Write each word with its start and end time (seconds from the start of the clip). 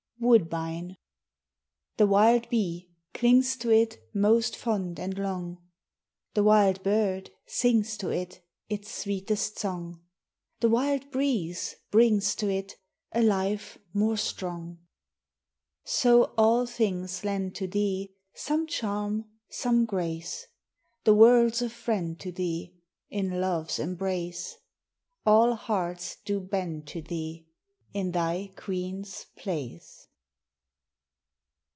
WOODBINE. 0.23 0.97
THE 1.97 2.05
wild 2.05 2.47
bee 2.49 2.91
clings 3.11 3.57
to 3.57 3.71
it 3.71 4.07
Most 4.13 4.55
fond 4.55 4.99
and 4.99 5.17
long. 5.17 5.63
The 6.35 6.43
wild 6.43 6.83
bird 6.83 7.31
sings 7.47 7.97
to 7.97 8.09
it 8.09 8.45
Its 8.69 8.93
sweetest 8.93 9.57
song. 9.57 9.99
The 10.59 10.69
wild 10.69 11.09
breeze 11.09 11.75
brings 11.89 12.35
to 12.35 12.51
it 12.51 12.75
A 13.11 13.23
life 13.23 13.79
more 13.95 14.15
strong. 14.15 14.77
So 15.85 16.25
all 16.37 16.67
things 16.67 17.25
lend 17.25 17.55
to 17.55 17.65
thee 17.65 18.13
Some 18.35 18.67
charm, 18.67 19.25
some 19.49 19.85
grace. 19.85 20.45
The 21.03 21.15
world's 21.15 21.63
a 21.63 21.69
friend 21.71 22.19
to 22.19 22.31
thee, 22.31 22.75
In 23.09 23.41
love's 23.41 23.79
embrace. 23.79 24.55
All 25.25 25.55
hearts 25.55 26.17
do 26.23 26.39
bend 26.39 26.85
to 26.89 27.01
thee, 27.01 27.47
In 27.91 28.11
thy 28.11 28.51
queen's 28.55 29.25
place. 29.35 30.07